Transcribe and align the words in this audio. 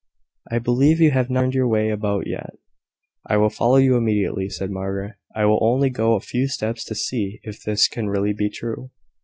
I 0.49 0.57
believe 0.57 0.99
you 0.99 1.11
have 1.11 1.29
not 1.29 1.41
learned 1.41 1.53
your 1.53 1.67
way 1.67 1.89
about 1.91 2.25
yet." 2.25 2.57
"I 3.27 3.37
will 3.37 3.51
follow 3.51 3.75
you 3.75 3.95
immediately," 3.95 4.49
said 4.49 4.71
Margaret: 4.71 5.13
"I 5.35 5.45
will 5.45 5.59
only 5.61 5.91
go 5.91 6.15
a 6.15 6.19
few 6.19 6.47
steps 6.47 6.83
to 6.85 6.95
see 6.95 7.39
if 7.43 7.61
this 7.61 7.87
can 7.87 8.07
really 8.09 8.33
be 8.33 8.49
true." 8.49 8.89